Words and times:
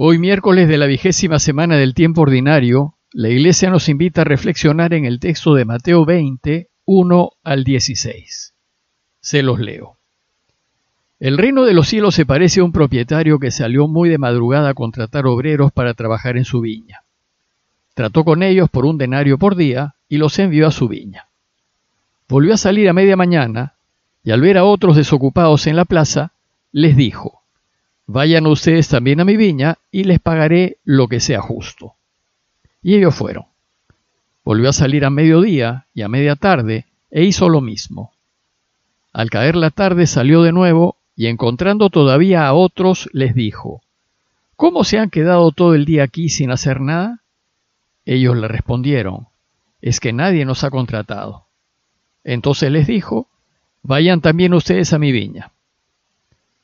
Hoy 0.00 0.20
miércoles 0.20 0.68
de 0.68 0.78
la 0.78 0.86
vigésima 0.86 1.40
semana 1.40 1.76
del 1.76 1.92
tiempo 1.92 2.20
ordinario, 2.20 2.94
la 3.10 3.30
Iglesia 3.30 3.68
nos 3.68 3.88
invita 3.88 4.20
a 4.20 4.24
reflexionar 4.24 4.94
en 4.94 5.04
el 5.04 5.18
texto 5.18 5.54
de 5.54 5.64
Mateo 5.64 6.04
20, 6.04 6.68
1 6.84 7.30
al 7.42 7.64
16. 7.64 8.54
Se 9.20 9.42
los 9.42 9.58
leo. 9.58 9.98
El 11.18 11.36
reino 11.36 11.64
de 11.64 11.74
los 11.74 11.88
cielos 11.88 12.14
se 12.14 12.24
parece 12.24 12.60
a 12.60 12.64
un 12.64 12.70
propietario 12.70 13.40
que 13.40 13.50
salió 13.50 13.88
muy 13.88 14.08
de 14.08 14.18
madrugada 14.18 14.68
a 14.68 14.74
contratar 14.74 15.26
obreros 15.26 15.72
para 15.72 15.94
trabajar 15.94 16.36
en 16.36 16.44
su 16.44 16.60
viña. 16.60 17.02
Trató 17.94 18.22
con 18.22 18.44
ellos 18.44 18.70
por 18.70 18.86
un 18.86 18.98
denario 18.98 19.36
por 19.36 19.56
día 19.56 19.96
y 20.08 20.18
los 20.18 20.38
envió 20.38 20.68
a 20.68 20.70
su 20.70 20.86
viña. 20.86 21.26
Volvió 22.28 22.54
a 22.54 22.56
salir 22.56 22.88
a 22.88 22.92
media 22.92 23.16
mañana 23.16 23.74
y 24.22 24.30
al 24.30 24.42
ver 24.42 24.58
a 24.58 24.64
otros 24.64 24.94
desocupados 24.94 25.66
en 25.66 25.74
la 25.74 25.84
plaza, 25.84 26.34
les 26.70 26.96
dijo, 26.96 27.37
Vayan 28.10 28.46
ustedes 28.46 28.88
también 28.88 29.20
a 29.20 29.26
mi 29.26 29.36
viña 29.36 29.76
y 29.90 30.04
les 30.04 30.18
pagaré 30.18 30.78
lo 30.82 31.08
que 31.08 31.20
sea 31.20 31.42
justo. 31.42 31.92
Y 32.82 32.94
ellos 32.94 33.14
fueron. 33.14 33.44
Volvió 34.42 34.70
a 34.70 34.72
salir 34.72 35.04
a 35.04 35.10
mediodía 35.10 35.86
y 35.92 36.00
a 36.00 36.08
media 36.08 36.34
tarde 36.34 36.86
e 37.10 37.24
hizo 37.24 37.50
lo 37.50 37.60
mismo. 37.60 38.12
Al 39.12 39.28
caer 39.28 39.56
la 39.56 39.68
tarde 39.68 40.06
salió 40.06 40.42
de 40.42 40.52
nuevo 40.52 40.96
y 41.16 41.26
encontrando 41.26 41.90
todavía 41.90 42.46
a 42.46 42.54
otros 42.54 43.10
les 43.12 43.34
dijo, 43.34 43.82
¿Cómo 44.56 44.84
se 44.84 44.98
han 44.98 45.10
quedado 45.10 45.52
todo 45.52 45.74
el 45.74 45.84
día 45.84 46.04
aquí 46.04 46.30
sin 46.30 46.50
hacer 46.50 46.80
nada? 46.80 47.20
Ellos 48.06 48.38
le 48.38 48.48
respondieron, 48.48 49.28
es 49.82 50.00
que 50.00 50.14
nadie 50.14 50.46
nos 50.46 50.64
ha 50.64 50.70
contratado. 50.70 51.48
Entonces 52.24 52.70
les 52.72 52.86
dijo, 52.86 53.28
vayan 53.82 54.22
también 54.22 54.54
ustedes 54.54 54.94
a 54.94 54.98
mi 54.98 55.12
viña. 55.12 55.52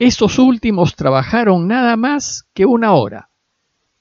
estos 0.00 0.38
últimos 0.38 0.96
trabajaron 0.96 1.68
nada 1.68 1.94
más 1.98 2.46
que 2.54 2.64
una 2.64 2.94
hora, 2.94 3.28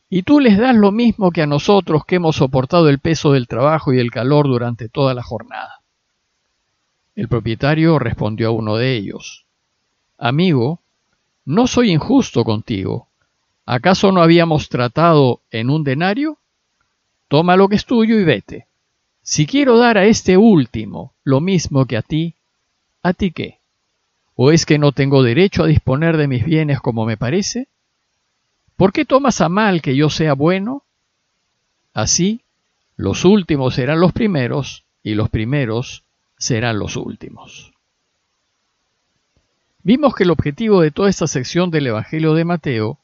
y 0.10 0.24
tú 0.24 0.40
les 0.40 0.58
das 0.58 0.74
lo 0.74 0.94
mismo 0.94 1.30
que 1.30 1.42
a 1.42 1.46
nosotros 1.46 2.06
que 2.06 2.16
hemos 2.16 2.38
soportado 2.38 2.88
el 2.88 3.00
peso 3.00 3.34
del 3.34 3.50
trabajo 3.50 3.92
y 3.92 4.00
el 4.00 4.10
calor 4.10 4.48
durante 4.48 4.88
toda 4.88 5.14
la 5.14 5.24
jornada. 5.24 5.82
El 7.18 7.28
propietario 7.28 8.00
respondió 8.00 8.48
a 8.48 8.52
uno 8.52 8.78
de 8.78 8.96
ellos, 8.96 9.46
Amigo, 10.18 10.80
no 11.44 11.68
soy 11.68 11.92
injusto 11.92 12.46
contigo. 12.46 13.10
¿Acaso 13.66 14.14
no 14.14 14.22
habíamos 14.22 14.70
tratado 14.70 15.42
en 15.52 15.70
un 15.70 15.84
denario? 15.84 16.38
Toma 17.28 17.58
lo 17.58 17.68
que 17.68 17.76
es 17.76 17.86
tuyo 17.86 18.18
y 18.18 18.24
vete. 18.24 18.68
Si 19.22 19.46
quiero 19.46 19.78
dar 19.78 19.98
a 19.98 20.06
este 20.06 20.38
último 20.38 21.14
lo 21.26 21.42
mismo 21.42 21.86
que 21.86 21.98
a 21.98 22.02
ti, 22.02 22.36
¿a 23.04 23.12
ti 23.12 23.32
qué? 23.32 23.59
¿O 24.42 24.54
es 24.54 24.66
que 24.66 24.80
no 24.80 24.94
tengo 24.94 25.22
derecho 25.22 25.66
a 25.66 25.68
disponer 25.68 26.16
de 26.16 26.30
mis 26.30 26.46
bienes 26.46 26.80
como 26.80 27.06
me 27.06 27.18
parece? 27.18 27.68
¿Por 28.78 28.94
qué 28.94 29.04
tomas 29.04 29.42
a 29.42 29.50
mal 29.50 29.82
que 29.82 29.98
yo 29.98 30.10
sea 30.10 30.32
bueno? 30.32 30.86
Así, 31.94 32.40
los 32.96 33.26
últimos 33.26 33.76
serán 33.76 34.00
los 34.00 34.14
primeros 34.14 34.86
y 35.04 35.16
los 35.16 35.30
primeros 35.30 36.06
serán 36.38 36.80
los 36.80 36.96
últimos. 36.96 37.74
Vimos 39.84 40.16
que 40.16 40.24
el 40.24 40.32
objetivo 40.32 40.80
de 40.80 40.92
toda 40.92 41.10
esta 41.10 41.28
sección 41.28 41.70
del 41.70 41.88
Evangelio 41.88 42.34
de 42.34 42.46
Mateo 42.46 42.98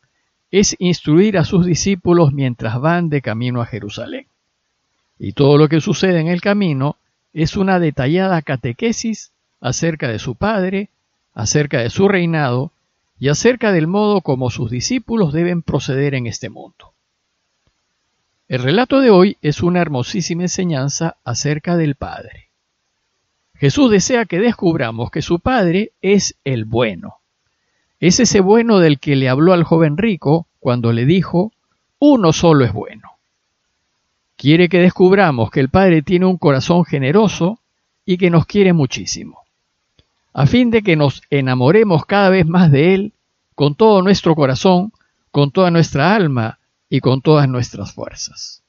es 0.51 0.77
instruir 0.79 1.37
a 1.37 1.43
sus 1.43 1.65
discípulos 1.65 2.31
mientras 2.31 2.79
van 2.79 3.09
de 3.09 3.21
camino 3.21 3.61
a 3.61 3.65
Jerusalén. 3.65 4.27
Y 5.19 5.33
todo 5.33 5.57
lo 5.57 5.67
que 5.67 5.81
sucede 5.81 6.21
en 6.21 6.27
el 6.27 6.39
camino 6.39 6.95
es 7.33 7.57
una 7.57 7.81
detallada 7.81 8.41
catequesis 8.41 9.33
acerca 9.59 10.07
de 10.07 10.19
su 10.19 10.35
Padre, 10.35 10.91
acerca 11.35 11.79
de 11.81 11.89
su 11.89 12.07
reinado 12.07 12.71
y 13.19 13.27
acerca 13.27 13.71
del 13.71 13.87
modo 13.87 14.21
como 14.21 14.49
sus 14.49 14.71
discípulos 14.71 15.33
deben 15.33 15.61
proceder 15.61 16.15
en 16.15 16.27
este 16.27 16.49
mundo. 16.49 16.93
El 18.47 18.63
relato 18.63 19.01
de 19.01 19.09
hoy 19.09 19.37
es 19.41 19.61
una 19.61 19.81
hermosísima 19.81 20.43
enseñanza 20.43 21.17
acerca 21.23 21.77
del 21.77 21.95
Padre. 21.95 22.49
Jesús 23.55 23.91
desea 23.91 24.25
que 24.25 24.39
descubramos 24.39 25.11
que 25.11 25.21
su 25.21 25.39
Padre 25.39 25.91
es 26.01 26.35
el 26.43 26.65
bueno. 26.65 27.17
Es 27.99 28.19
ese 28.19 28.39
bueno 28.39 28.79
del 28.79 28.99
que 28.99 29.15
le 29.15 29.29
habló 29.29 29.53
al 29.53 29.63
joven 29.63 29.97
rico 29.97 30.47
cuando 30.59 30.91
le 30.91 31.05
dijo, 31.05 31.51
uno 31.99 32.33
solo 32.33 32.65
es 32.65 32.73
bueno. 32.73 33.11
Quiere 34.35 34.67
que 34.69 34.79
descubramos 34.79 35.49
que 35.49 35.61
el 35.61 35.69
Padre 35.69 36.01
tiene 36.01 36.25
un 36.25 36.37
corazón 36.37 36.85
generoso 36.85 37.59
y 38.05 38.17
que 38.17 38.29
nos 38.29 38.45
quiere 38.45 38.73
muchísimo 38.73 39.44
a 40.37 40.47
fin 40.47 40.69
de 40.69 40.83
que 40.83 40.97
nos 40.97 41.21
enamoremos 41.29 42.05
cada 42.05 42.29
vez 42.29 42.45
más 42.45 42.69
de 42.69 42.93
Él 42.93 43.13
con 43.55 43.73
todo 43.73 44.01
nuestro 44.01 44.35
corazón, 44.35 44.91
con 45.31 45.51
toda 45.51 45.71
nuestra 45.71 46.13
alma 46.13 46.59
y 46.89 46.99
con 46.99 47.21
todas 47.21 47.47
nuestras 47.47 47.93
fuerzas. 47.93 48.61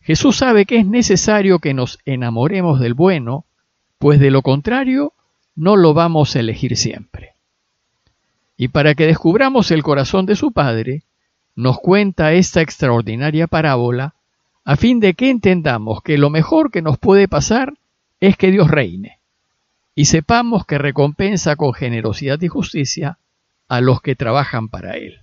Jesús 0.00 0.38
sabe 0.38 0.66
que 0.66 0.78
es 0.78 0.86
necesario 0.86 1.60
que 1.60 1.72
nos 1.72 2.00
enamoremos 2.04 2.80
del 2.80 2.94
bueno, 2.94 3.44
pues 3.98 4.18
de 4.18 4.32
lo 4.32 4.42
contrario 4.42 5.12
no 5.54 5.76
lo 5.76 5.94
vamos 5.94 6.34
a 6.34 6.40
elegir 6.40 6.76
siempre. 6.76 7.34
Y 8.56 8.66
para 8.66 8.96
que 8.96 9.06
descubramos 9.06 9.70
el 9.70 9.84
corazón 9.84 10.26
de 10.26 10.34
su 10.34 10.50
Padre, 10.50 11.04
nos 11.54 11.78
cuenta 11.78 12.32
esta 12.32 12.60
extraordinaria 12.60 13.46
parábola, 13.46 14.16
a 14.64 14.74
fin 14.74 14.98
de 14.98 15.14
que 15.14 15.30
entendamos 15.30 16.02
que 16.02 16.18
lo 16.18 16.28
mejor 16.28 16.72
que 16.72 16.82
nos 16.82 16.98
puede 16.98 17.28
pasar 17.28 17.74
es 18.18 18.36
que 18.36 18.50
Dios 18.50 18.68
reine 18.68 19.20
y 19.98 20.04
sepamos 20.04 20.66
que 20.66 20.76
recompensa 20.76 21.56
con 21.56 21.72
generosidad 21.72 22.40
y 22.42 22.48
justicia 22.48 23.18
a 23.66 23.80
los 23.80 24.02
que 24.02 24.14
trabajan 24.14 24.68
para 24.68 24.92
Él. 24.92 25.22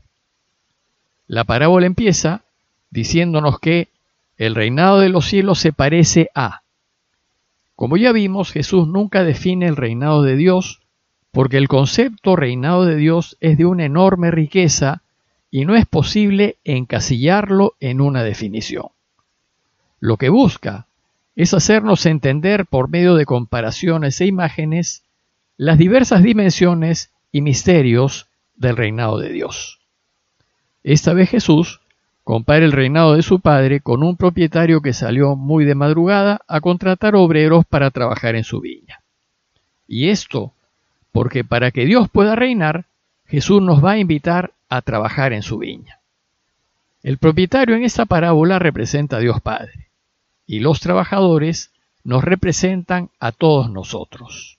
La 1.28 1.44
parábola 1.46 1.86
empieza 1.86 2.42
diciéndonos 2.90 3.60
que 3.60 3.90
el 4.36 4.56
reinado 4.56 5.00
de 5.00 5.10
los 5.10 5.28
cielos 5.28 5.60
se 5.60 5.74
parece 5.74 6.30
a. 6.34 6.64
Como 7.76 7.98
ya 7.98 8.12
vimos, 8.12 8.52
Jesús 8.52 8.88
nunca 8.88 9.24
define 9.24 9.68
el 9.68 9.76
reinado 9.76 10.24
de 10.24 10.36
Dios 10.36 10.82
porque 11.32 11.58
el 11.58 11.68
concepto 11.68 12.36
reinado 12.36 12.86
de 12.86 12.96
Dios 12.96 13.38
es 13.42 13.58
de 13.60 13.66
una 13.66 13.86
enorme 13.86 14.32
riqueza 14.32 15.04
y 15.52 15.66
no 15.66 15.76
es 15.76 15.86
posible 15.86 16.58
encasillarlo 16.64 17.76
en 17.80 18.02
una 18.02 18.24
definición. 18.24 18.88
Lo 20.00 20.18
que 20.18 20.30
busca 20.30 20.88
es 21.36 21.54
hacernos 21.54 22.06
entender 22.06 22.66
por 22.66 22.90
medio 22.90 23.16
de 23.16 23.26
comparaciones 23.26 24.20
e 24.22 24.26
imágenes 24.26 25.04
las 25.58 25.78
diversas 25.78 26.24
dimensiones 26.24 27.12
y 27.32 27.42
misterios 27.42 28.28
del 28.56 28.78
reinado 28.78 29.18
de 29.18 29.30
Dios. 29.30 29.80
Esta 30.84 31.14
vez 31.14 31.30
Jesús 31.30 31.82
compara 32.24 32.66
el 32.66 32.72
reinado 32.72 33.16
de 33.16 33.24
su 33.24 33.40
padre 33.40 33.82
con 33.82 34.04
un 34.04 34.16
propietario 34.16 34.82
que 34.82 34.94
salió 34.94 35.36
muy 35.36 35.66
de 35.66 35.76
madrugada 35.76 36.42
a 36.48 36.62
contratar 36.62 37.16
obreros 37.16 37.66
para 37.66 37.92
trabajar 37.92 38.36
en 38.36 38.44
su 38.44 38.62
viña. 38.62 39.02
Y 39.88 40.10
esto 40.10 40.54
porque 41.12 41.44
para 41.44 41.72
que 41.72 41.86
Dios 41.86 42.10
pueda 42.10 42.36
reinar, 42.36 42.86
Jesús 43.26 43.62
nos 43.62 43.84
va 43.84 43.92
a 43.92 43.98
invitar 44.00 44.54
a 44.70 44.82
trabajar 44.82 45.34
en 45.34 45.44
su 45.44 45.60
viña. 45.60 46.00
El 47.04 47.18
propietario 47.18 47.76
en 47.76 47.84
esta 47.84 48.06
parábola 48.06 48.60
representa 48.60 49.18
a 49.18 49.20
Dios 49.20 49.42
Padre 49.42 49.93
y 50.46 50.60
los 50.60 50.80
trabajadores 50.80 51.72
nos 52.04 52.24
representan 52.24 53.10
a 53.20 53.32
todos 53.32 53.70
nosotros. 53.70 54.58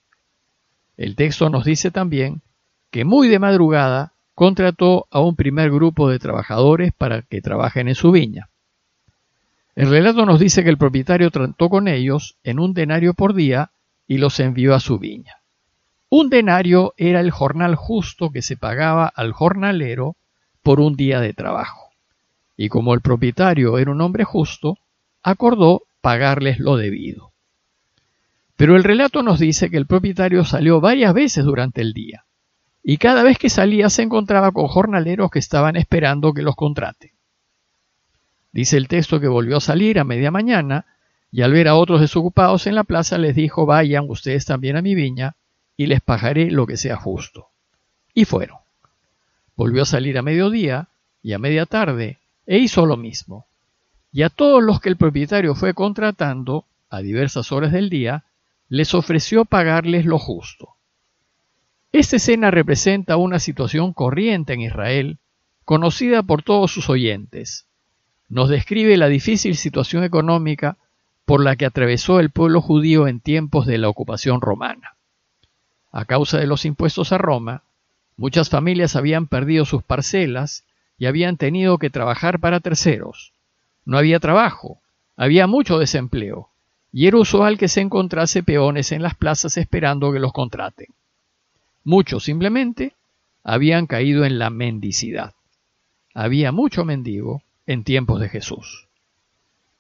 El 0.97 1.17
texto 1.17 1.51
nos 1.51 1.65
dice 1.65 1.91
también 1.91 2.43
que 2.91 3.05
muy 3.05 3.29
de 3.29 3.39
madrugada 3.39 4.13
contrató 4.35 5.07
a 5.11 5.21
un 5.21 5.37
primer 5.37 5.71
grupo 5.71 6.09
de 6.09 6.19
trabajadores 6.19 6.93
para 6.97 7.23
que 7.23 7.41
trabajen 7.41 7.89
en 7.89 7.95
su 7.95 8.11
viña. 8.11 8.49
El 9.75 9.91
relato 9.91 10.25
nos 10.25 10.39
dice 10.39 10.63
que 10.63 10.71
el 10.71 10.79
propietario 10.79 11.31
trató 11.31 11.69
con 11.69 11.89
ellos 11.89 12.37
en 12.45 12.61
un 12.61 12.75
denario 12.75 13.15
por 13.15 13.35
día 13.35 13.71
y 14.07 14.19
los 14.19 14.39
envió 14.39 14.75
a 14.75 14.81
su 14.81 14.99
viña. 14.99 15.39
Un 16.09 16.31
denario 16.31 16.95
era 16.97 17.21
el 17.21 17.33
jornal 17.33 17.75
justo 17.75 18.31
que 18.31 18.43
se 18.43 18.57
pagaba 18.57 19.07
al 19.07 19.33
jornalero 19.33 20.15
por 20.63 20.79
un 20.79 20.95
día 20.95 21.21
de 21.21 21.33
trabajo. 21.33 21.91
Y 22.57 22.69
como 22.69 22.95
el 22.95 23.01
propietario 23.01 23.79
era 23.79 23.91
un 23.91 24.01
hombre 24.01 24.23
justo, 24.23 24.79
acordó 25.25 25.83
pagarles 26.01 26.61
lo 26.61 26.77
debido. 26.77 27.33
Pero 28.57 28.77
el 28.77 28.85
relato 28.85 29.23
nos 29.25 29.41
dice 29.41 29.71
que 29.71 29.79
el 29.79 29.87
propietario 29.87 30.45
salió 30.45 30.81
varias 30.81 31.13
veces 31.13 31.45
durante 31.45 31.81
el 31.81 31.93
día, 31.93 32.25
y 32.85 32.99
cada 32.99 33.25
vez 33.25 33.39
que 33.39 33.51
salía 33.51 33.91
se 33.91 34.03
encontraba 34.03 34.53
con 34.53 34.69
jornaleros 34.69 35.31
que 35.31 35.41
estaban 35.41 35.75
esperando 35.75 36.33
que 36.33 36.43
los 36.43 36.55
contraten. 36.55 37.11
Dice 38.53 38.77
el 38.77 38.87
texto 38.87 39.19
que 39.19 39.27
volvió 39.27 39.57
a 39.57 39.61
salir 39.61 39.99
a 39.99 40.05
media 40.05 40.31
mañana 40.31 40.87
y 41.33 41.43
al 41.43 41.53
ver 41.53 41.67
a 41.67 41.75
otros 41.75 42.01
desocupados 42.01 42.69
en 42.69 42.77
la 42.77 42.85
plaza 42.85 43.19
les 43.19 43.35
dijo, 43.35 43.67
vayan 43.67 44.05
ustedes 44.09 44.45
también 44.45 44.77
a 44.77 44.83
mi 44.83 44.95
viña 44.95 45.35
y 45.77 45.87
les 45.87 46.01
pagaré 46.01 46.53
lo 46.53 46.67
que 46.67 46.77
sea 46.77 46.97
justo. 46.97 47.49
Y 48.13 48.27
fueron. 48.27 48.59
Volvió 49.57 49.83
a 49.83 49.87
salir 49.87 50.17
a 50.19 50.23
mediodía 50.23 50.89
y 51.23 51.33
a 51.33 51.41
media 51.41 51.67
tarde 51.67 52.21
e 52.47 52.59
hizo 52.59 52.87
lo 52.87 52.97
mismo. 52.97 53.47
Y 54.15 54.23
a 54.23 54.31
todos 54.31 54.63
los 54.63 54.81
que 54.81 54.89
el 54.89 54.97
propietario 54.97 55.57
fue 55.57 55.75
contratando, 55.75 56.67
a 56.89 57.01
diversas 57.01 57.51
horas 57.51 57.73
del 57.73 57.91
día, 57.91 58.23
les 58.69 58.95
ofreció 58.95 59.45
pagarles 59.45 60.07
lo 60.07 60.21
justo. 60.21 60.69
Esta 61.91 62.17
escena 62.17 62.53
representa 62.53 63.17
una 63.17 63.41
situación 63.41 63.93
corriente 63.93 64.53
en 64.53 64.61
Israel, 64.61 65.19
conocida 65.65 66.23
por 66.23 66.45
todos 66.45 66.71
sus 66.71 66.89
oyentes. 66.91 67.67
Nos 68.29 68.49
describe 68.49 68.97
la 68.97 69.09
difícil 69.09 69.57
situación 69.57 70.05
económica 70.05 70.77
por 71.25 71.43
la 71.43 71.57
que 71.57 71.67
atravesó 71.67 72.21
el 72.21 72.31
pueblo 72.31 72.61
judío 72.61 73.09
en 73.09 73.19
tiempos 73.19 73.67
de 73.67 73.79
la 73.79 73.89
ocupación 73.89 74.41
romana. 74.41 74.95
A 75.91 76.05
causa 76.05 76.39
de 76.39 76.47
los 76.47 76.65
impuestos 76.65 77.11
a 77.11 77.19
Roma, 77.19 77.65
muchas 78.17 78.49
familias 78.49 78.95
habían 78.95 79.27
perdido 79.27 79.65
sus 79.65 79.83
parcelas 79.83 80.63
y 80.99 81.07
habían 81.07 81.37
tenido 81.37 81.79
que 81.79 81.91
trabajar 81.91 82.39
para 82.39 82.61
terceros. 82.61 83.34
No 83.85 83.99
había 83.99 84.21
trabajo, 84.21 84.81
había 85.17 85.47
mucho 85.47 85.79
desempleo, 85.79 86.49
y 86.93 87.07
era 87.07 87.19
usual 87.19 87.59
que 87.59 87.69
se 87.69 87.81
encontrase 87.81 88.43
peones 88.43 88.93
en 88.93 89.03
las 89.03 89.15
plazas 89.15 89.57
esperando 89.57 90.13
que 90.13 90.21
los 90.21 90.33
contraten. 90.33 90.89
Muchos 91.85 92.25
simplemente 92.25 92.95
habían 93.43 93.87
caído 93.87 94.25
en 94.25 94.39
la 94.39 94.51
mendicidad. 94.51 95.35
Había 96.15 96.53
mucho 96.53 96.85
mendigo 96.85 97.43
en 97.67 97.85
tiempos 97.85 98.21
de 98.21 98.29
Jesús. 98.29 98.87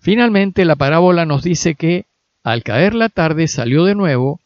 Finalmente 0.01 0.65
la 0.65 0.77
parábola 0.77 1.25
nos 1.25 1.43
dice 1.43 1.77
que, 1.77 2.05
al 2.43 2.63
caer 2.63 2.95
la 2.95 3.09
tarde, 3.09 3.49
salió 3.49 3.85
de 3.85 3.95
nuevo 3.95 4.41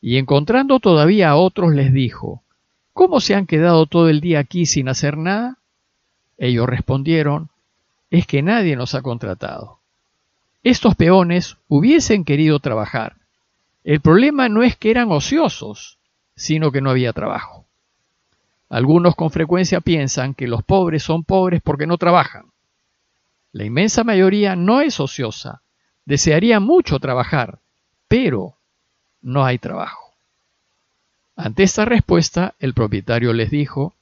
y 0.00 0.16
encontrando 0.16 0.80
todavía 0.80 1.30
a 1.30 1.36
otros 1.36 1.72
les 1.72 1.92
dijo, 1.92 2.42
¿Cómo 2.92 3.20
se 3.20 3.34
han 3.34 3.46
quedado 3.46 3.86
todo 3.86 4.08
el 4.08 4.20
día 4.20 4.40
aquí 4.40 4.66
sin 4.66 4.88
hacer 4.88 5.16
nada? 5.18 5.58
Ellos 6.36 6.68
respondieron, 6.68 7.48
es 8.18 8.28
que 8.28 8.42
nadie 8.42 8.76
nos 8.76 8.94
ha 8.94 9.02
contratado. 9.02 9.80
Estos 10.62 10.94
peones 10.94 11.56
hubiesen 11.66 12.24
querido 12.24 12.60
trabajar. 12.60 13.16
El 13.82 14.00
problema 14.00 14.48
no 14.48 14.62
es 14.62 14.76
que 14.76 14.92
eran 14.92 15.10
ociosos, 15.10 15.98
sino 16.36 16.70
que 16.70 16.80
no 16.80 16.90
había 16.90 17.12
trabajo. 17.12 17.64
Algunos 18.68 19.16
con 19.16 19.32
frecuencia 19.32 19.80
piensan 19.80 20.32
que 20.34 20.46
los 20.46 20.62
pobres 20.62 21.02
son 21.02 21.24
pobres 21.24 21.60
porque 21.60 21.88
no 21.88 21.98
trabajan. 21.98 22.46
La 23.50 23.64
inmensa 23.64 24.04
mayoría 24.04 24.54
no 24.54 24.80
es 24.80 25.00
ociosa, 25.00 25.62
desearía 26.04 26.60
mucho 26.60 27.00
trabajar, 27.00 27.58
pero 28.06 28.54
no 29.22 29.44
hay 29.44 29.58
trabajo. 29.58 30.14
Ante 31.34 31.64
esta 31.64 31.84
respuesta, 31.84 32.54
el 32.60 32.74
propietario 32.74 33.32
les 33.32 33.50
dijo, 33.50 33.92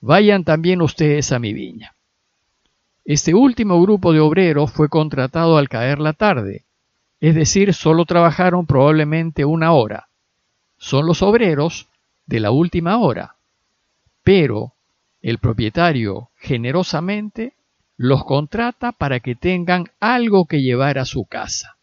vayan 0.00 0.44
también 0.44 0.80
ustedes 0.80 1.30
a 1.32 1.38
mi 1.38 1.52
viña. 1.52 1.94
Este 3.04 3.34
último 3.34 3.80
grupo 3.82 4.12
de 4.12 4.20
obreros 4.20 4.70
fue 4.72 4.88
contratado 4.88 5.56
al 5.56 5.68
caer 5.68 5.98
la 5.98 6.12
tarde, 6.12 6.64
es 7.20 7.34
decir, 7.34 7.74
solo 7.74 8.04
trabajaron 8.04 8.66
probablemente 8.66 9.44
una 9.44 9.72
hora. 9.72 10.08
Son 10.78 11.06
los 11.06 11.22
obreros 11.22 11.88
de 12.26 12.40
la 12.40 12.50
última 12.50 12.98
hora. 12.98 13.36
Pero 14.22 14.72
el 15.22 15.38
propietario 15.38 16.30
generosamente 16.36 17.54
los 17.96 18.24
contrata 18.24 18.92
para 18.92 19.20
que 19.20 19.34
tengan 19.34 19.90
algo 20.00 20.46
que 20.46 20.62
llevar 20.62 20.98
a 20.98 21.04
su 21.04 21.24
casa. 21.26 21.76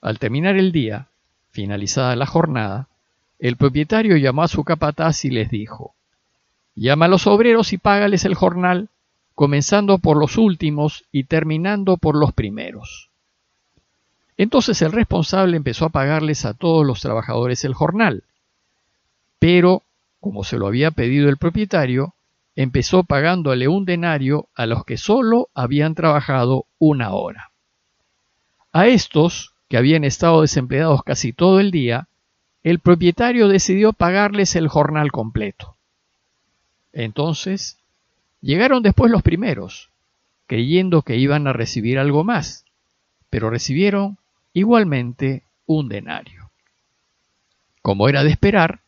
Al 0.00 0.20
terminar 0.20 0.56
el 0.56 0.70
día, 0.70 1.08
finalizada 1.50 2.14
la 2.14 2.26
jornada, 2.26 2.86
el 3.40 3.56
propietario 3.56 4.16
llamó 4.16 4.42
a 4.42 4.48
su 4.48 4.62
capataz 4.62 5.24
y 5.24 5.30
les 5.30 5.50
dijo, 5.50 5.94
Llama 6.76 7.06
a 7.06 7.08
los 7.08 7.26
obreros 7.26 7.72
y 7.72 7.78
págales 7.78 8.24
el 8.24 8.34
jornal, 8.34 8.88
comenzando 9.38 9.98
por 9.98 10.16
los 10.16 10.36
últimos 10.36 11.04
y 11.12 11.22
terminando 11.22 11.96
por 11.96 12.16
los 12.16 12.32
primeros. 12.32 13.08
Entonces 14.36 14.82
el 14.82 14.90
responsable 14.90 15.56
empezó 15.56 15.84
a 15.84 15.90
pagarles 15.90 16.44
a 16.44 16.54
todos 16.54 16.84
los 16.84 17.00
trabajadores 17.00 17.62
el 17.62 17.72
jornal, 17.72 18.24
pero, 19.38 19.84
como 20.18 20.42
se 20.42 20.58
lo 20.58 20.66
había 20.66 20.90
pedido 20.90 21.28
el 21.28 21.36
propietario, 21.36 22.14
empezó 22.56 23.04
pagándole 23.04 23.68
un 23.68 23.84
denario 23.84 24.48
a 24.56 24.66
los 24.66 24.84
que 24.84 24.96
solo 24.96 25.50
habían 25.54 25.94
trabajado 25.94 26.64
una 26.80 27.12
hora. 27.12 27.52
A 28.72 28.88
estos, 28.88 29.52
que 29.68 29.76
habían 29.76 30.02
estado 30.02 30.40
desempleados 30.40 31.04
casi 31.04 31.32
todo 31.32 31.60
el 31.60 31.70
día, 31.70 32.08
el 32.64 32.80
propietario 32.80 33.46
decidió 33.46 33.92
pagarles 33.92 34.56
el 34.56 34.66
jornal 34.66 35.12
completo. 35.12 35.76
Entonces, 36.92 37.77
llegaron 38.40 38.82
después 38.82 39.10
los 39.10 39.22
primeros, 39.22 39.90
creyendo 40.46 41.02
que 41.02 41.16
iban 41.16 41.46
a 41.46 41.52
recibir 41.52 41.98
algo 41.98 42.24
más, 42.24 42.64
pero 43.30 43.50
recibieron 43.50 44.18
igualmente 44.52 45.44
un 45.66 45.88
denario. 45.88 46.50
Como 47.82 48.08
era 48.08 48.24
de 48.24 48.30
esperar, 48.30 48.80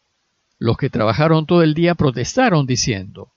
los 0.58 0.76
que 0.76 0.90
trabajaron 0.90 1.46
todo 1.46 1.62
el 1.62 1.74
día 1.74 1.94
protestaron 1.94 2.66
diciendo, 2.66 3.32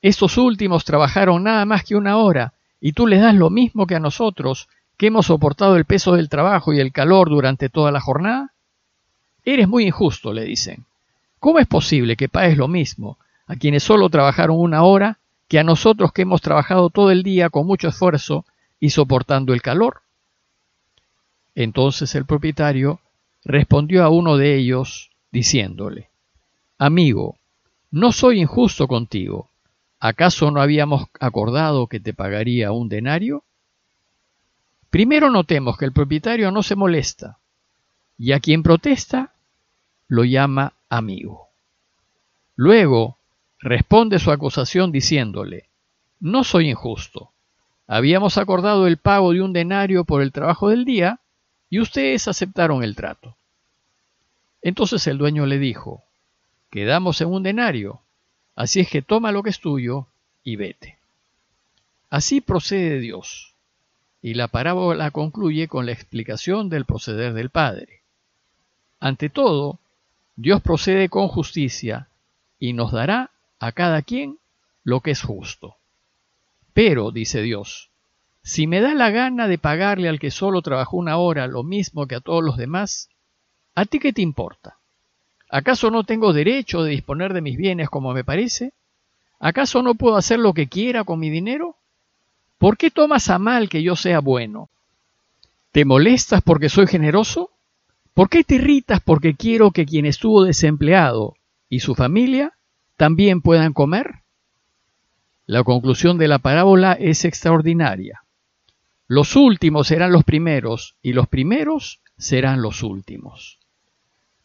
estos 0.00 0.36
últimos 0.36 0.84
trabajaron 0.84 1.44
nada 1.44 1.64
más 1.64 1.84
que 1.84 1.94
una 1.94 2.16
hora, 2.16 2.54
y 2.80 2.92
tú 2.92 3.06
les 3.06 3.20
das 3.20 3.34
lo 3.34 3.50
mismo 3.50 3.86
que 3.86 3.94
a 3.94 4.00
nosotros, 4.00 4.68
que 4.96 5.06
hemos 5.06 5.26
soportado 5.26 5.76
el 5.76 5.84
peso 5.84 6.14
del 6.14 6.28
trabajo 6.28 6.72
y 6.72 6.80
el 6.80 6.92
calor 6.92 7.28
durante 7.28 7.68
toda 7.68 7.92
la 7.92 8.00
jornada? 8.00 8.52
Eres 9.44 9.68
muy 9.68 9.84
injusto, 9.84 10.32
le 10.32 10.44
dicen. 10.44 10.84
¿Cómo 11.38 11.58
es 11.60 11.66
posible 11.66 12.16
que 12.16 12.28
pagues 12.28 12.56
lo 12.56 12.68
mismo 12.68 13.18
a 13.46 13.56
quienes 13.56 13.82
solo 13.82 14.08
trabajaron 14.10 14.58
una 14.58 14.82
hora 14.82 15.18
que 15.52 15.58
a 15.58 15.64
nosotros 15.64 16.14
que 16.14 16.22
hemos 16.22 16.40
trabajado 16.40 16.88
todo 16.88 17.10
el 17.10 17.22
día 17.22 17.50
con 17.50 17.66
mucho 17.66 17.88
esfuerzo 17.88 18.46
y 18.80 18.88
soportando 18.88 19.52
el 19.52 19.60
calor? 19.60 20.00
Entonces 21.54 22.14
el 22.14 22.24
propietario 22.24 23.00
respondió 23.44 24.02
a 24.02 24.08
uno 24.08 24.38
de 24.38 24.56
ellos 24.56 25.10
diciéndole, 25.30 26.08
Amigo, 26.78 27.36
no 27.90 28.12
soy 28.12 28.40
injusto 28.40 28.88
contigo 28.88 29.50
¿Acaso 30.00 30.50
no 30.50 30.62
habíamos 30.62 31.08
acordado 31.20 31.86
que 31.86 32.00
te 32.00 32.14
pagaría 32.14 32.72
un 32.72 32.88
denario? 32.88 33.44
Primero 34.88 35.28
notemos 35.28 35.76
que 35.76 35.84
el 35.84 35.92
propietario 35.92 36.50
no 36.50 36.62
se 36.62 36.76
molesta 36.76 37.36
y 38.16 38.32
a 38.32 38.40
quien 38.40 38.62
protesta 38.62 39.34
lo 40.08 40.24
llama 40.24 40.72
amigo. 40.88 41.48
Luego 42.56 43.18
responde 43.62 44.18
su 44.18 44.30
acusación 44.30 44.92
diciéndole, 44.92 45.70
no 46.20 46.44
soy 46.44 46.68
injusto. 46.68 47.30
Habíamos 47.86 48.36
acordado 48.36 48.86
el 48.86 48.98
pago 48.98 49.32
de 49.32 49.40
un 49.40 49.54
denario 49.54 50.04
por 50.04 50.20
el 50.20 50.32
trabajo 50.32 50.68
del 50.68 50.84
día 50.84 51.20
y 51.70 51.80
ustedes 51.80 52.28
aceptaron 52.28 52.84
el 52.84 52.94
trato. 52.94 53.36
Entonces 54.60 55.06
el 55.06 55.16
dueño 55.16 55.46
le 55.46 55.58
dijo, 55.58 56.04
quedamos 56.70 57.20
en 57.20 57.28
un 57.28 57.42
denario, 57.42 58.02
Así 58.54 58.80
es 58.80 58.88
que 58.88 59.02
toma 59.02 59.32
lo 59.32 59.42
que 59.42 59.50
es 59.50 59.60
tuyo 59.60 60.06
y 60.44 60.56
vete. 60.56 60.98
Así 62.10 62.40
procede 62.40 63.00
Dios. 63.00 63.54
Y 64.20 64.34
la 64.34 64.48
parábola 64.48 65.10
concluye 65.10 65.68
con 65.68 65.86
la 65.86 65.92
explicación 65.92 66.68
del 66.68 66.84
proceder 66.84 67.32
del 67.32 67.50
Padre. 67.50 68.02
Ante 69.00 69.30
todo, 69.30 69.80
Dios 70.36 70.60
procede 70.62 71.08
con 71.08 71.28
justicia 71.28 72.08
y 72.58 72.72
nos 72.72 72.92
dará 72.92 73.31
a 73.62 73.70
cada 73.70 74.02
quien 74.02 74.38
lo 74.82 75.00
que 75.00 75.12
es 75.12 75.22
justo. 75.22 75.76
Pero, 76.74 77.12
dice 77.12 77.42
Dios, 77.42 77.90
si 78.42 78.66
me 78.66 78.80
da 78.80 78.92
la 78.92 79.10
gana 79.10 79.46
de 79.46 79.56
pagarle 79.56 80.08
al 80.08 80.18
que 80.18 80.32
solo 80.32 80.62
trabajó 80.62 80.96
una 80.96 81.16
hora 81.16 81.46
lo 81.46 81.62
mismo 81.62 82.08
que 82.08 82.16
a 82.16 82.20
todos 82.20 82.42
los 82.42 82.56
demás, 82.56 83.08
¿a 83.76 83.84
ti 83.84 84.00
qué 84.00 84.12
te 84.12 84.20
importa? 84.20 84.78
¿Acaso 85.48 85.92
no 85.92 86.02
tengo 86.02 86.32
derecho 86.32 86.82
de 86.82 86.90
disponer 86.90 87.32
de 87.34 87.40
mis 87.40 87.56
bienes 87.56 87.88
como 87.88 88.12
me 88.12 88.24
parece? 88.24 88.72
¿Acaso 89.38 89.80
no 89.80 89.94
puedo 89.94 90.16
hacer 90.16 90.40
lo 90.40 90.54
que 90.54 90.66
quiera 90.66 91.04
con 91.04 91.20
mi 91.20 91.30
dinero? 91.30 91.76
¿Por 92.58 92.76
qué 92.76 92.90
tomas 92.90 93.30
a 93.30 93.38
mal 93.38 93.68
que 93.68 93.84
yo 93.84 93.94
sea 93.94 94.18
bueno? 94.18 94.70
¿Te 95.70 95.84
molestas 95.84 96.42
porque 96.42 96.68
soy 96.68 96.88
generoso? 96.88 97.50
¿Por 98.12 98.28
qué 98.28 98.42
te 98.42 98.56
irritas 98.56 99.00
porque 99.00 99.36
quiero 99.36 99.70
que 99.70 99.86
quien 99.86 100.04
estuvo 100.04 100.42
desempleado 100.42 101.36
y 101.68 101.78
su 101.78 101.94
familia 101.94 102.54
también 103.02 103.40
puedan 103.40 103.72
comer? 103.72 104.22
La 105.44 105.64
conclusión 105.64 106.18
de 106.18 106.28
la 106.28 106.38
parábola 106.38 106.92
es 106.92 107.24
extraordinaria. 107.24 108.22
Los 109.08 109.34
últimos 109.34 109.88
serán 109.88 110.12
los 110.12 110.22
primeros 110.22 110.94
y 111.02 111.12
los 111.12 111.26
primeros 111.26 112.00
serán 112.16 112.62
los 112.62 112.84
últimos. 112.84 113.58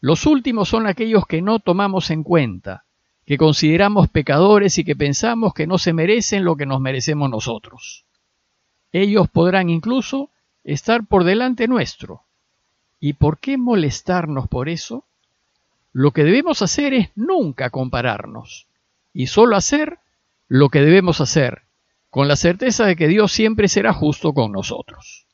Los 0.01 0.25
últimos 0.25 0.69
son 0.69 0.87
aquellos 0.87 1.27
que 1.27 1.43
no 1.43 1.59
tomamos 1.59 2.09
en 2.09 2.23
cuenta, 2.23 2.85
que 3.27 3.37
consideramos 3.37 4.09
pecadores 4.09 4.79
y 4.79 4.83
que 4.83 4.95
pensamos 4.95 5.53
que 5.53 5.67
no 5.67 5.77
se 5.77 5.93
merecen 5.93 6.43
lo 6.43 6.55
que 6.55 6.65
nos 6.65 6.81
merecemos 6.81 7.29
nosotros. 7.29 8.05
Ellos 8.91 9.29
podrán 9.29 9.69
incluso 9.69 10.31
estar 10.63 11.05
por 11.05 11.25
delante 11.25 11.67
nuestro. 11.67 12.23
¿Y 12.99 13.13
por 13.13 13.37
qué 13.37 13.55
molestarnos 13.55 14.47
por 14.47 14.67
eso? 14.67 15.05
Lo 15.99 16.11
que 16.11 16.23
debemos 16.23 16.61
hacer 16.61 16.93
es 16.93 17.09
nunca 17.15 17.71
compararnos 17.71 18.67
y 19.13 19.25
solo 19.25 19.55
hacer 19.55 19.97
lo 20.47 20.69
que 20.69 20.81
debemos 20.81 21.21
hacer, 21.21 21.63
con 22.11 22.27
la 22.27 22.35
certeza 22.35 22.85
de 22.85 22.95
que 22.95 23.07
Dios 23.07 23.31
siempre 23.31 23.67
será 23.67 23.93
justo 23.93 24.35
con 24.35 24.51
nosotros. 24.51 25.25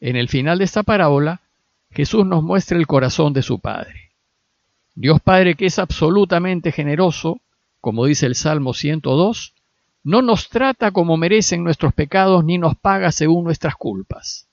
En 0.00 0.16
el 0.16 0.28
final 0.28 0.58
de 0.58 0.64
esta 0.64 0.82
parábola, 0.82 1.40
Jesús 1.90 2.26
nos 2.26 2.42
muestra 2.42 2.76
el 2.76 2.86
corazón 2.86 3.32
de 3.32 3.40
su 3.40 3.58
Padre. 3.58 4.10
Dios 4.94 5.22
Padre 5.22 5.54
que 5.54 5.64
es 5.64 5.78
absolutamente 5.78 6.70
generoso, 6.70 7.40
como 7.80 8.04
dice 8.04 8.26
el 8.26 8.34
Salmo 8.34 8.74
102, 8.74 9.54
no 10.02 10.20
nos 10.20 10.50
trata 10.50 10.90
como 10.90 11.16
merecen 11.16 11.64
nuestros 11.64 11.94
pecados 11.94 12.44
ni 12.44 12.58
nos 12.58 12.76
paga 12.76 13.10
según 13.12 13.44
nuestras 13.44 13.76
culpas. 13.76 14.46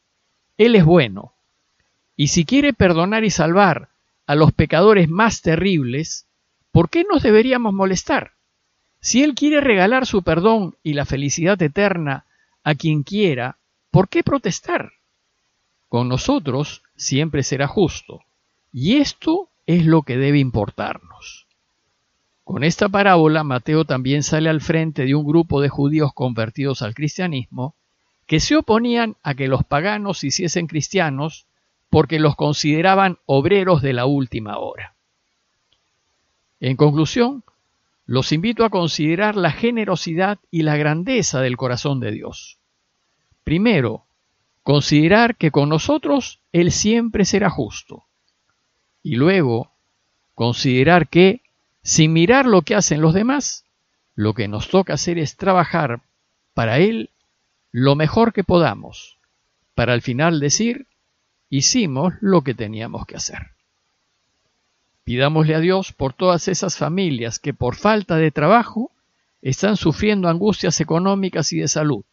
Él 0.57 0.73
es 0.73 0.85
bueno, 0.85 1.33
y 2.15 2.29
si 2.29 2.45
quiere 2.45 2.71
perdonar 2.71 3.25
y 3.25 3.29
salvar 3.29 3.91
a 4.25 4.35
los 4.35 4.51
pecadores 4.53 5.09
más 5.09 5.41
terribles, 5.41 6.27
¿por 6.71 6.89
qué 6.89 7.03
nos 7.03 7.23
deberíamos 7.23 7.73
molestar? 7.73 8.33
Si 8.99 9.23
Él 9.23 9.35
quiere 9.35 9.61
regalar 9.61 10.05
su 10.05 10.23
perdón 10.23 10.75
y 10.83 10.93
la 10.93 11.05
felicidad 11.05 11.61
eterna 11.61 12.25
a 12.63 12.75
quien 12.75 13.03
quiera, 13.03 13.57
¿por 13.89 14.09
qué 14.09 14.23
protestar? 14.23 14.91
Con 15.89 16.07
nosotros 16.07 16.83
siempre 16.95 17.43
será 17.43 17.67
justo, 17.67 18.21
y 18.71 18.97
esto 18.97 19.49
es 19.65 19.85
lo 19.85 20.03
que 20.03 20.17
debe 20.17 20.39
importarnos. 20.39 21.47
Con 22.43 22.63
esta 22.63 22.89
parábola, 22.89 23.43
Mateo 23.43 23.85
también 23.85 24.23
sale 24.23 24.49
al 24.49 24.61
frente 24.61 25.05
de 25.05 25.15
un 25.15 25.25
grupo 25.25 25.61
de 25.61 25.69
judíos 25.69 26.11
convertidos 26.13 26.81
al 26.81 26.93
cristianismo 26.93 27.75
que 28.25 28.39
se 28.39 28.55
oponían 28.55 29.15
a 29.23 29.33
que 29.35 29.47
los 29.47 29.63
paganos 29.63 30.23
hiciesen 30.23 30.67
cristianos 30.67 31.47
porque 31.91 32.19
los 32.19 32.37
consideraban 32.37 33.19
obreros 33.25 33.81
de 33.81 33.91
la 33.91 34.05
última 34.05 34.57
hora. 34.57 34.95
En 36.61 36.77
conclusión, 36.77 37.43
los 38.05 38.31
invito 38.31 38.63
a 38.63 38.69
considerar 38.69 39.35
la 39.35 39.51
generosidad 39.51 40.39
y 40.49 40.63
la 40.63 40.77
grandeza 40.77 41.41
del 41.41 41.57
corazón 41.57 41.99
de 41.99 42.11
Dios. 42.11 42.57
Primero, 43.43 44.05
considerar 44.63 45.35
que 45.35 45.51
con 45.51 45.67
nosotros 45.67 46.39
Él 46.53 46.71
siempre 46.71 47.25
será 47.25 47.49
justo. 47.49 48.05
Y 49.03 49.17
luego, 49.17 49.73
considerar 50.33 51.09
que, 51.09 51.41
sin 51.83 52.13
mirar 52.13 52.45
lo 52.45 52.61
que 52.61 52.75
hacen 52.75 53.01
los 53.01 53.13
demás, 53.13 53.65
lo 54.15 54.33
que 54.33 54.47
nos 54.47 54.69
toca 54.69 54.93
hacer 54.93 55.19
es 55.19 55.35
trabajar 55.35 56.01
para 56.53 56.79
Él 56.79 57.09
lo 57.73 57.95
mejor 57.97 58.31
que 58.31 58.45
podamos, 58.45 59.17
para 59.75 59.91
al 59.91 60.01
final 60.01 60.39
decir, 60.39 60.87
hicimos 61.51 62.13
lo 62.21 62.41
que 62.41 62.55
teníamos 62.55 63.05
que 63.05 63.17
hacer. 63.17 63.51
Pidámosle 65.03 65.53
a 65.53 65.59
Dios 65.59 65.91
por 65.91 66.13
todas 66.13 66.47
esas 66.47 66.77
familias 66.77 67.37
que 67.37 67.53
por 67.53 67.75
falta 67.75 68.15
de 68.15 68.31
trabajo 68.31 68.91
están 69.41 69.75
sufriendo 69.75 70.29
angustias 70.29 70.79
económicas 70.79 71.51
y 71.51 71.59
de 71.59 71.67
salud, 71.67 72.05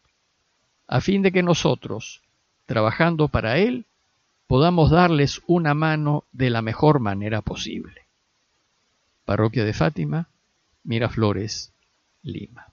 a 0.87 0.99
fin 0.99 1.21
de 1.21 1.31
que 1.31 1.41
nosotros, 1.41 2.21
trabajando 2.65 3.29
para 3.29 3.57
Él, 3.57 3.85
podamos 4.47 4.91
darles 4.91 5.41
una 5.47 5.73
mano 5.73 6.25
de 6.33 6.49
la 6.49 6.61
mejor 6.61 6.99
manera 6.99 7.41
posible. 7.41 8.07
Parroquia 9.23 9.63
de 9.63 9.73
Fátima, 9.73 10.27
Miraflores, 10.83 11.71
Lima. 12.23 12.68